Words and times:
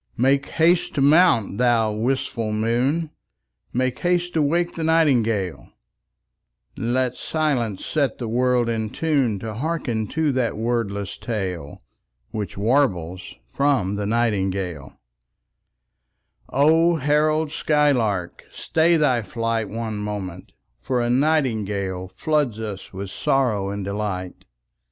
Make 0.17 0.47
haste 0.47 0.95
to 0.95 1.01
mount, 1.01 1.59
thou 1.59 1.91
wistful 1.91 2.51
moon, 2.53 3.11
Make 3.71 3.99
haste 3.99 4.33
to 4.33 4.41
wake 4.41 4.73
the 4.73 4.83
nightingale: 4.83 5.69
Let 6.75 7.15
silence 7.15 7.85
set 7.85 8.17
the 8.17 8.27
world 8.27 8.67
in 8.67 8.89
tune 8.89 9.37
To 9.37 9.53
hearken 9.53 10.07
to 10.07 10.31
that 10.31 10.57
wordless 10.57 11.19
tale 11.19 11.83
Which 12.31 12.57
warbles 12.57 13.35
from 13.53 13.93
the 13.93 14.07
nightingale 14.07 14.97
O 16.49 16.95
herald 16.95 17.51
skylark, 17.51 18.43
stay 18.51 18.97
thy 18.97 19.21
flight 19.21 19.69
One 19.69 19.97
moment, 19.99 20.51
for 20.79 20.99
a 20.99 21.11
nightingale 21.11 22.11
Floods 22.15 22.59
us 22.59 22.91
with 22.91 23.11
sorrow 23.11 23.69
and 23.69 23.85
delight. 23.85 24.45